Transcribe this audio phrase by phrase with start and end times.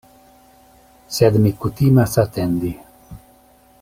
[1.17, 2.73] Sed mi kutimas atendi.